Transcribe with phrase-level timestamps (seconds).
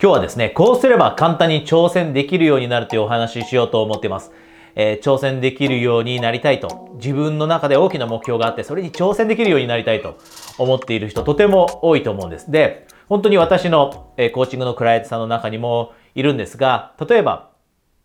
[0.00, 4.30] 今日はですね、こうすれば簡単に挑戦できるようになるというお話ししようと思っています。
[4.76, 10.16] えー、挑戦できるようになりたいと、自分の中で大きな目標があって、それに挑戦できるようになりたいと
[10.56, 12.48] 思っている人、とても多いと思うんです。
[12.48, 17.50] で、本当に私の、えー、コーチングのクライアントさんの中にもいるんですが、例えば、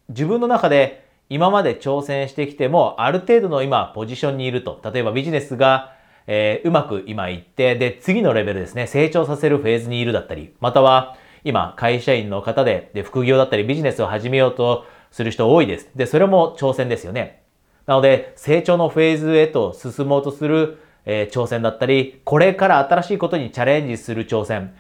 [0.10, 4.82] 自分の中で今まで挑戦してきても、ある程度の今、ポジションにいると。
[4.84, 5.94] 例えばビジネスが、
[6.26, 15.90] えー、うまく今いって、で、次のレベルですね、成長させるフェーズにいるだったり、または、今、会社員の方で、で、副業だったりビジネスを始めようとする人多いです。
[15.96, 17.44] で、それも挑戦ですよね。
[17.86, 24.74] なので、成長のフェーズへと進もうとする、えー、挑戦だったり、これから新しいことにチャレンジする挑戦。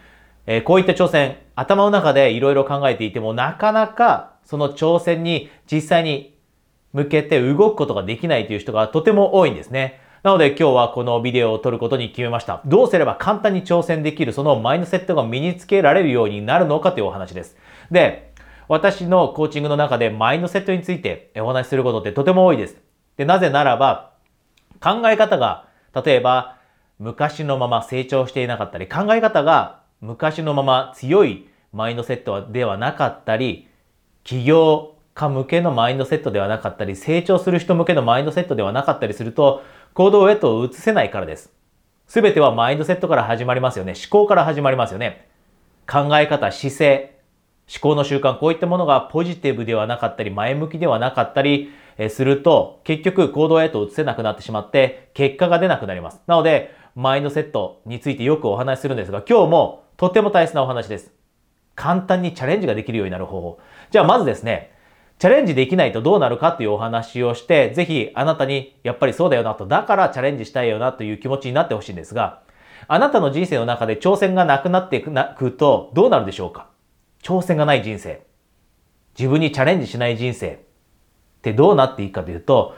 [0.45, 6.37] えー、こういった挑戦、頭の中でいろいろ考えていても、なかなかその挑戦に実際に
[6.93, 9.99] 向けて動くことができないという人がとても多いんですね。
[10.23, 12.61] なので今日はこのビデオを撮ることに決めました。
[12.65, 17.57] どうすれば簡単に挑戦できるそのマインドセットが身につけられるようになるのかというお話です。
[17.91, 18.33] で、
[18.69, 22.77] 私のコーチングの中でマインドセットについてお話しすることってとても多いです。
[23.17, 24.11] で、なぜならば
[24.79, 26.55] 考え方が例えば
[26.99, 33.67] 昔のまま成長していなかったり考え方が昔のまま強いマインドセットではなかったり
[34.23, 39.63] 起業家向けのマインドセットではなかったり成長する人向けのマインドセットではなかったりすると
[39.93, 41.51] 行動へと移せないからです。
[42.07, 43.93] すべてはマインドセットから始まりますよね。
[43.95, 45.27] 思考から始まりますよね。
[45.87, 47.19] 考え方、姿勢、
[47.71, 51.71] 思考の習慣、こういったものがポジティブではなかったり、前向きではなかったり
[52.09, 56.21] すると、結局行動へと移せなくなってしまって、結果が出なくなります。
[56.25, 61.13] なので、マインドセットについてよくお話しするんですが、今日もとても大切なお話です。
[61.75, 63.59] 簡単にチャレンジができるようになる方法。
[63.91, 64.72] じゃあまずですね、
[65.23, 72.41] チャレンジできないとどうなるかっていうお話をして、ぜひあなたにやっぱりそうだよなと、だからチャレンジしたいよなという気持ちになってほしいんですが、
[72.89, 76.67] あなたの人生の中で挑戦がなくなっていくとどうなるでしょうか？
[77.23, 78.27] 挑戦がない人生。
[79.17, 80.57] 自分にチャレンジしない人生っ
[81.41, 82.75] てどうなっていくかというと、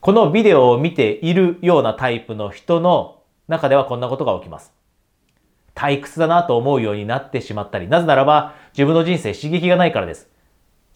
[0.00, 4.74] このビデオを見ているようなタイプの人の中ではこんなことが起きます。
[5.74, 10.28] 退屈だなと思うようになってしまったり、なぜならば自分の人生刺激がないからです。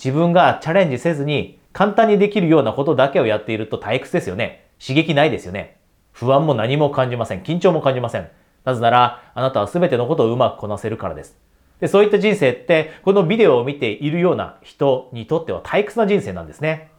[0.03, 4.67] 自分がチャレンジせずに簡単にできるようなことだけをやっていると退屈ですよね。
[4.81, 5.77] 刺激ないですよね。
[6.13, 7.43] 不安も何も感じません。
[7.43, 8.29] 緊張も感じません。
[8.65, 11.37] なぜなら、あなたは全てのことをうまくこなせるからです。
[11.81, 16.91] で、そういった人生って、このビデオを見ているような人にとっては退屈な人生なんですね。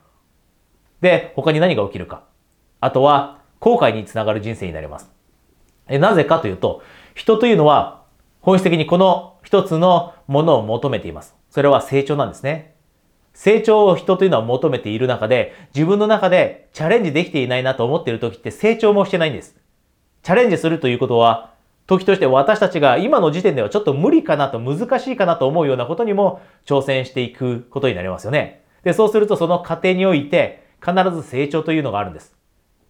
[1.01, 2.23] で、他に何が起きるか。
[2.79, 5.11] あとは、後悔につながる人生になります。
[5.87, 6.83] えなぜかというと、
[7.15, 8.03] 人というのは、
[8.41, 11.35] 本質的にこの一つのものを求めています。
[11.49, 12.70] それは成長なんですね。
[13.33, 19.55] 成長を人というのは求めている中で、自分の中でチャレンジできていないなと思っている時って成長もしてないんです。
[20.23, 21.51] チャレンジするということは、
[21.87, 28.61] 時として私たちが今の時点ではちょっと無理かなと難しいかなと思うようなことにも挑戦していくことになりますよね。
[28.83, 32.35] で、そうするとその過程において必ず成長というのがあるんです。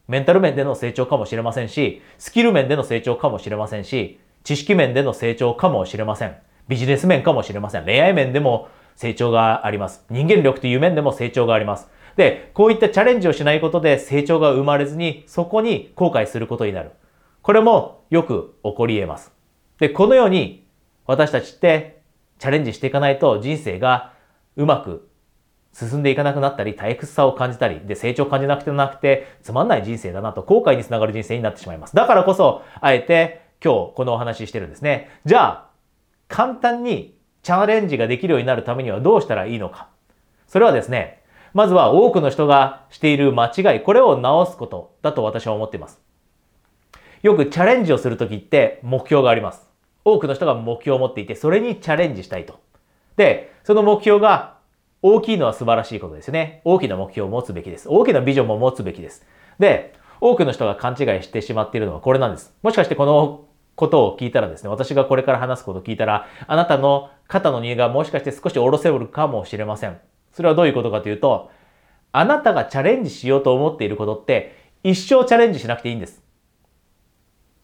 [0.08, 6.36] メンタル面での成長かもしれませんし、スキル面での成長かもしれませんし、知識面での成長かもしれません。
[6.68, 7.86] ビジネス面かもしれません。
[7.86, 10.06] 恋愛面でも成長があります。
[10.10, 11.90] 人間力という面でも成長があります。
[12.16, 16.92] で、こういったチャレンジをしないことで成長が生まれずに、そこに後悔することになる。
[17.42, 19.34] これもよく起こり得ます。
[19.80, 20.68] で、このように
[21.08, 22.02] 私たちって
[22.40, 24.14] チャレンジしていかないと人生が
[24.56, 25.08] うまく
[25.74, 31.96] 進んでいかなくなったり、退屈さを感じたり、で、成長を感じなくてなくて、つまんない人生だなと、後悔につながる人生になってしまいます。
[31.96, 35.10] だからこそ、あえて今日このお話ししてるんですね。
[35.26, 35.70] じゃあ、
[36.28, 39.88] 簡単にチャレンジができるようになるためにはどうしたらいいのか。
[40.48, 41.22] それはですね、
[41.54, 46.00] まずは多くの人がしている間違い、これを直すことだと私は思っています。
[47.24, 49.68] よくチャレンジをするときって目標があります。
[50.04, 52.60] 多くの人が目標を持っていて、それにチャレンジしたいと。
[53.18, 54.58] で、その目標が
[55.02, 56.62] 大きいのは素晴らしいことですね。
[56.64, 57.88] 大きな目標を持つべきです。
[57.90, 59.26] 大きなビジョンも持つべきです。
[59.60, 62.56] で、多くの人が勘違いしてしまっているのはこれなんです。
[62.62, 63.46] もしかしてこの
[63.76, 70.00] ことを聞いたらですね、私がこれから話すことを聞いたら、あなたの肩の荷がもしかして少し下ろせるかもしれません。
[70.32, 71.50] それはどういうことかというと、
[72.12, 76.22] あなたがチャレンジしようと思っていることって、一生チャレンジしなくていいんです。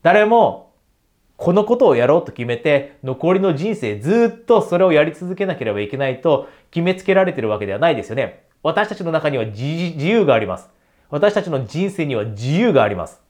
[0.01, 0.74] 誰も、
[1.36, 8.45] このことをやろうと決めて、残りの人生ずっとそれをやり続けなければいけないと決めつけられているわけではないですよね。
[8.63, 10.69] 私たちの中には自由があります。
[11.10, 13.21] 私たちの人生には自由があります。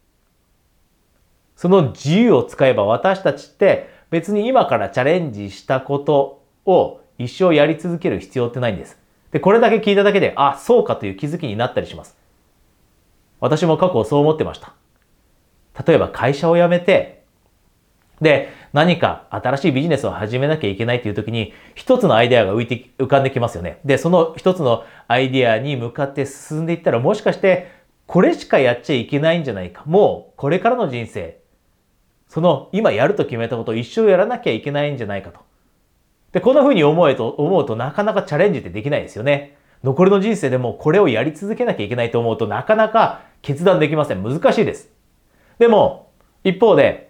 [1.57, 8.97] その自由を使えば私たちって別に今からチャレンジしたことを一生やり続ける必要ってないんです。
[9.31, 12.15] で、これだけ聞いただけで、あ、そうかという気づきになったりします。
[13.39, 14.73] 私も過去そう思ってました。
[15.85, 17.23] 例えば会社を辞めて、
[18.21, 23.79] で、何か新しいビジネスを始めなきゃいけないという時に、一つのアイデアが浮いて、浮かんできますよね。
[23.83, 27.71] で、その一つのアイデアに向かって進んでいったら、もしかして、
[28.05, 29.83] これしかやっちゃいけないんじゃないか。
[29.85, 31.39] もう、これからの人生、
[32.27, 35.39] その、今やると決めたことを一生やらなきゃいけないんじゃないかと。
[36.31, 39.57] で、こんな風に思えと、思うとなかなかチャレンジってできないですよね。
[39.83, 44.23] 残りの人生でもこれをやり続けなきゃいけないと思うとなかなか決断できません。
[44.23, 44.89] 難しいです。
[45.59, 46.11] でも、
[46.43, 47.07] 一方で、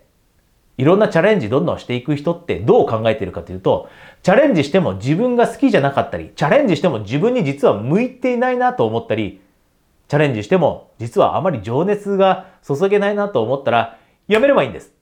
[0.78, 3.90] いろんなチャレンジどんどんしていく人ってどう考えてるかというと、
[4.22, 9.42] チャレンジしても自分が好きじゃなかったり、チャレンジしても自分に実は向いていないなと思ったり、
[10.08, 13.98] チャレンジしても実はあまり情熱が注げないなと思ったら、
[14.28, 14.97] やめればいいんです。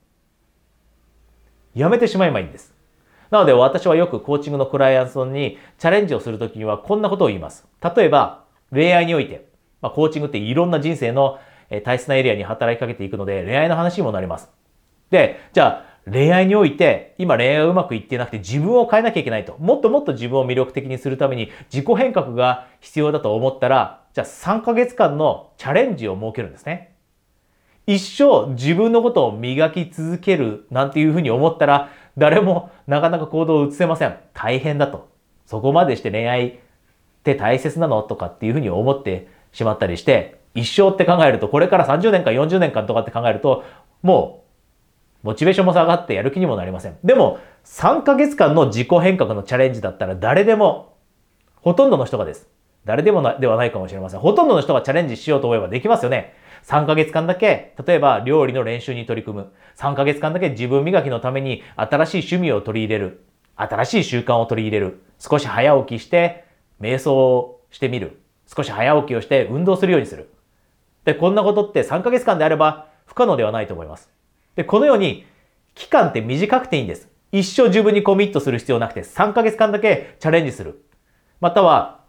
[1.76, 2.74] やめてしまえばいいんです。
[3.30, 7.66] なので私はよくコーチングのクライアントにチャレンジをするときにはこんなことを言います。
[7.82, 9.46] 例えば、恋愛において、
[9.82, 11.38] まあ、コーチングっていろんな人生の
[11.84, 14.48] 大切なエリアに働きかけていくので、恋愛の話にもなります。
[15.10, 19.56] で、じゃあ、恋愛において、今恋愛がうまくいってなくて自分を変えなきゃいけないと。
[19.58, 26.95] もっともっと自分を魅力的にするために自己変革が必要だと思ったら、じゃあ3ヶ月間のチャレンジを設けるんですね。
[27.86, 34.16] 一生自分のことを磨き続けるなんていうふうに思ったら、誰もなかなか行動を移せません。
[34.34, 35.08] 大変だと。
[35.46, 36.54] そこまでして恋愛っ
[37.22, 43.64] て大切なのとかっていうふうに思ってしまったりして、一生って考えると、これから30年間40年間とかって考えると、
[44.02, 44.46] もう
[45.26, 46.96] モチベーションも下がってやる気にもなりません。
[47.04, 50.94] でも、3ヶ月間の自己変革のチャレンジだったら誰でも、
[51.56, 52.48] ほとんどの人がです。
[52.84, 54.20] 誰でもではないかもしれません。
[54.20, 56.34] ほとんどの人がチャレンジしようと思えばできますよね。
[56.66, 59.52] 3ヶ月間だけ、例えば料理の練習に取り組む。
[59.76, 63.24] 3ヶ月間だけ自分磨きのために新しい趣味を取り入れる。
[63.54, 65.00] 新しい習慣を取り入れる。
[65.20, 66.44] 少し早起きして、
[66.80, 68.20] 瞑想をしてみる。
[68.52, 70.28] 少し早起きをして運動するようにする。
[71.04, 74.10] で、こんなことって3ヶ月間であれば不可能ではないと思います。
[74.56, 75.24] で、このように、
[75.76, 77.08] 期間って短くていいんです。
[77.30, 80.84] 一生自分にコミットする必要なくて、3ヶ月間だけチャレンジする。
[81.40, 82.00] または、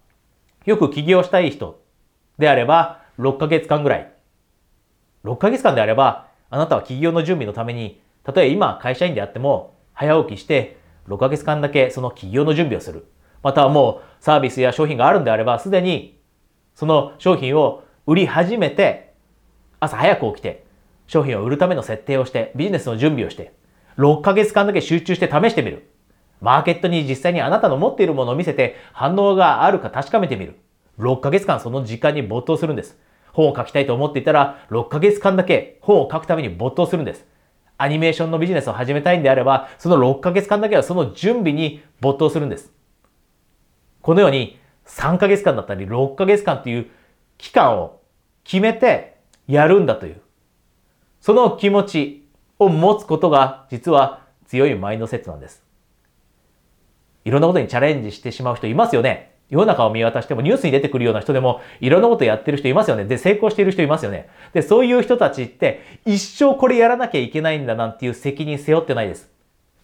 [0.65, 1.79] よく起業したい人
[2.39, 4.16] であれば、6ヶ月間ぐらい。
[5.27, 8.01] 6ヶ月間であれば、あなたは起業の準備のために、
[8.33, 10.77] 例え今会社員であっても、早起きして、
[11.09, 13.05] 6ヶ月間だけその起業の準備をする。
[13.43, 16.19] またはもうサービスや商品があるんであれば、すでに
[16.75, 19.13] その商品を売り始めて、
[19.79, 20.65] 朝早く起きて、
[21.07, 23.53] 商品を売るための設定をして、ビジネスの準備をして、
[23.97, 25.89] 6ヶ月間だけ集中して試してみる。
[26.39, 30.55] マーケットに実際にあなたの持っているものを見せて反応があるか確かめてみる。
[30.99, 32.97] 6ヶ月間その時間に没頭するんです。
[33.37, 37.23] 本を書きたいと思っていたら、6ヶ月間だけ本を書くために没頭するんです。
[37.77, 42.73] アニメーションのビジネスを始めたいんであれば、その6ヶ月間だけはその準備に没頭するんです。
[44.01, 46.87] このように3ヶ月間だったり6ヶ月間という
[47.37, 48.01] 期間を
[48.43, 49.17] 決めて
[49.47, 50.21] やるんだという
[51.19, 55.61] その気持ちを持つことが実は強いマインドセットなんです。
[57.25, 59.36] いろんなことにチャレンジしてしまう人いますよね。
[59.49, 63.05] 世の中を見渡してもニュースに出てくるような人でもいろんなことやってる人いますよね。
[63.05, 64.29] で、成功している人いますよね。
[64.53, 69.31] で、そういう人たちって一生これやらなきゃいけないんだなんていう責任背負ってないです。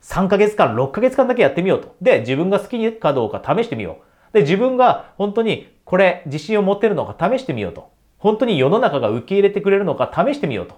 [0.01, 1.95] 3ヶ月間、6ヶ月間だけやってみようと。
[2.01, 3.99] で、自分が好きかどうか試してみよ
[4.31, 4.33] う。
[4.33, 7.91] で、自分が本当にこれ自信を持てるのか試してみようと。
[8.17, 10.75] 本当に世の中が受け入れてくれるのか試してみようと。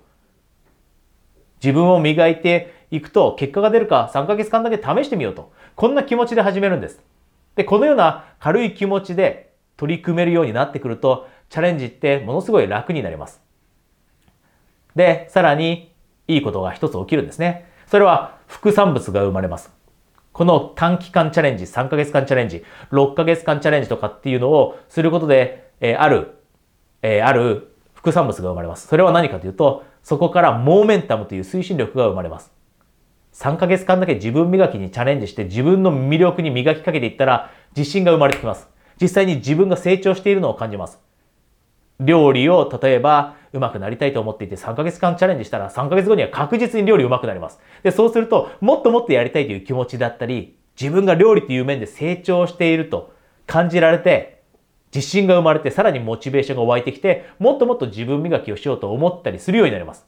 [1.63, 5.51] 自分を磨いていくと結果が出るか3ヶ月間だけ試してみようと。
[5.75, 7.01] こんな気持ちで始めるんです。
[7.55, 13.41] で、このような軽い気持ちで取り組めるようになってくると、チャレンジってものすごい楽になります。
[14.95, 15.93] で、さらに
[16.27, 17.69] いいことが一つ起きるんですね。
[17.87, 19.71] それは副産物が生まれます。
[20.31, 26.35] この短期間チャレンジ、3ヶ月間チャレンジ、6ヶ月間チャレンジとかっていうのをすることで、えー、ある、
[27.01, 28.87] えー、ある副産物が生まれます。
[28.87, 32.51] それは何かというと、そこからモーメンタムという推進力が生まれます。
[33.35, 38.69] 3ヶ月間だけ自分磨きにチャレンジして自分の魅力に磨きかけていったら自信が生まれてきます。
[39.01, 41.01] 実際に自分が成長しているのを感じます。
[41.99, 47.59] 料理を例えば上手くなりたいと思っていて3ヶ月間チャレンジしたら3ヶ月後には確実に料理上手くなります。
[47.83, 53.13] で、そうするともっともっとやりたいという気持ちだったり自分が料理という面で成長していると
[53.47, 54.43] 感じられて
[54.93, 60.07] 自信が生まれてさらにモチベーションが湧いてきて、もっともっと自分磨きをしようと思ったりするようになります。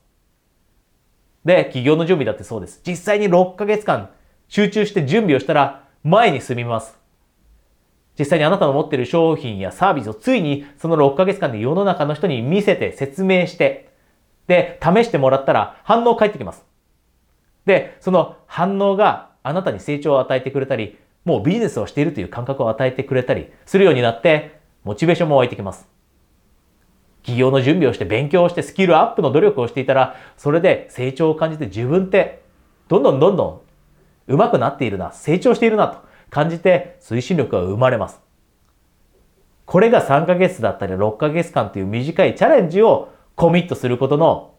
[1.47, 2.81] で、企業の準備だってそうです。
[2.85, 4.09] 実際に6ヶ月間
[4.49, 6.99] 集中して準備をしたら前に進みます。
[8.19, 13.93] 実際にあなたの持っている商品やサービスをついにその6ヶ月間で世の中の人に見せて説明して、
[14.47, 16.65] で、試してもらったら反応返ってきます。
[17.65, 25.87] で、その反応があなたに成長を与えてくれたり、もうビジネスをしているという感覚を与えてくれたりするようになって、モチベーションも湧いてきます。
[27.27, 32.41] 企業の準備をして勉強をしてスキルアップの努力をしていたら、それで成長を感じて自分って
[32.87, 33.65] どんどんどんど
[34.29, 38.21] ん上手くなっているな、成長しているなと感じて推進力が生まれます。
[39.65, 44.55] これが3ヶ月だったり6ヶ月間という短いチャレンジをコミットすることの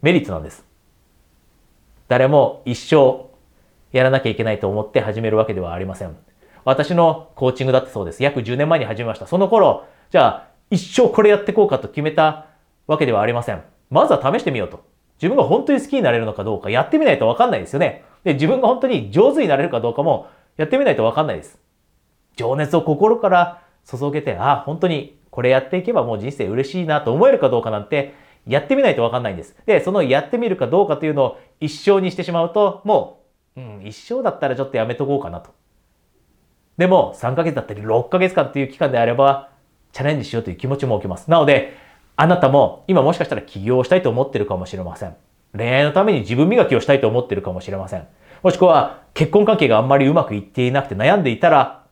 [0.00, 0.64] メリットなんです。
[2.08, 3.26] 誰も一生
[3.92, 6.16] やらなきゃいけないと思って始めるわけではありません。
[6.64, 8.22] 私のコーチングだってそうです。
[8.22, 9.26] 約10年前に始めました。
[9.26, 12.46] その頃、じゃあ一生これやっていこうかと決めた
[12.86, 13.62] わけではありません。
[13.90, 14.84] まずは試してみようと。
[15.18, 18.04] 自分が本当に好きになれるのかどうかやってみないとわかんないですよね。
[18.24, 21.58] で、自分が本当に上手になれるかどうかもやってみないとわかんないです。
[22.36, 28.14] 情熱を心から注げて、ああ、本当にこれやっていけばもう人生嬉しいなと思えるかどうかなんて、
[28.46, 29.56] やってみないとわかんないんです。
[29.66, 33.24] で、そのやってみるかどうかというのを一生にしてしまうと、も
[33.56, 35.50] う、うん、一生だったらちょっとやめとこうかなと。
[36.76, 39.50] でも、3ヶ月だったり6ヶ月間っていう期間であれば、
[39.96, 41.30] チャレンジしようという気持ちも起きます。
[41.30, 41.74] なので、
[42.16, 45.16] あなたも今もしかしたら起業したいと思ってるかもしれません。
[45.56, 48.06] 恋愛のために自分磨きをしたいと思ってるかもしれません。
[48.42, 51.86] もしくは結婚関係があんまりうまくいっていなくて悩んでいたら、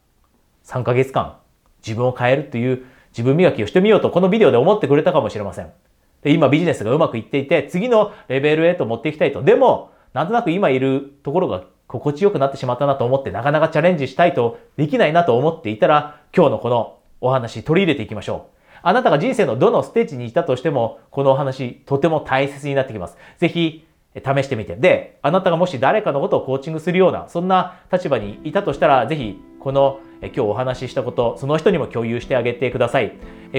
[0.67, 1.39] 3ヶ月間
[1.79, 5.73] 自分を変えるという自分磨きをしてみようとこのビデオで思ってくれたかもしれません。
[6.21, 9.43] で今ビジネスがうまくいっていて、次のレベルへと持っていきたいと。
[9.43, 18.57] でも、なんとなく今いるところが心地よくなってしまったなと思って、なかなかチャレンジしたいとできないなと思っていたら、今日のこのお話取り入れていきましょう。
[18.83, 23.17] あなたが人生のどのステージにいたとしても、このお話、とても大切になってきます。
[23.39, 24.77] ぜひ、試してみて。
[24.77, 33.13] で、あなたがもし誰かのことをコーチングするような、そんな立場にいたとしたら、ぜひ、この今日お話ししたこと、その人にも共有してあげてください。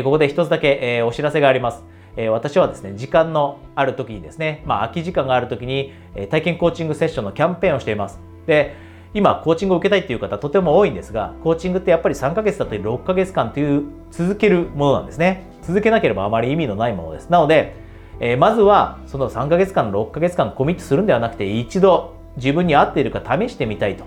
[0.03, 1.83] ここで一つだけお知らせがあります。
[2.29, 5.91] 私はですね、時間のある時にですね、まあ、空き時間がある時に
[6.29, 8.21] 体験コーチングセッションのキャンペーンをしています。
[8.45, 8.75] で、
[9.15, 15.47] 今コーチングを受けたいっていう方とても多いんですがコーチングってやっぱり3ヶ月だったり6ヶ月間という続けるものなんですね。
[15.63, 17.29] 続けなければあまり意味のないものです。
[17.29, 17.75] なので、
[18.19, 24.03] えー、まずはその3ヶ月間6ヶ月間コミットするんではなくて一度自分に合っているか試してみたいと。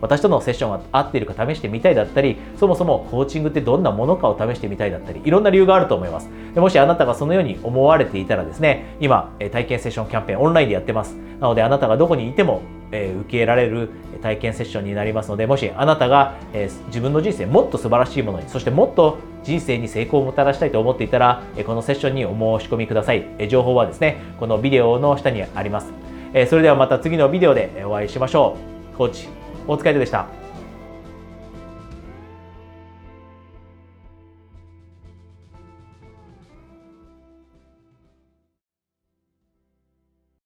[0.00, 6.30] 私とのセッションが合っているか試してみたいだったりそもそもコーチングってどんなものかを試してみたいだったりいろんな理由があると思います。
[6.54, 11.14] でもしあなたがそのように思われていたらですね今体験セッションキャンペーンオンラインでやってます。
[11.40, 13.90] なのであなたがどこにいてもえ受けられる
[14.22, 25.92] 体験セッションになりますのでもしあなたが、え自分の人生もっと素晴らしいものにそしてもっと人生に成功をもたらしたいと思っていたら、えこのセッションにお申し込みください、え情報はですねこのビデオの下にあります、
[26.34, 28.56] えそれではまた次のビデオでお会いしましょ
[28.94, 28.96] う。
[28.96, 29.28] コーチ
[29.68, 30.45] 大塚でした。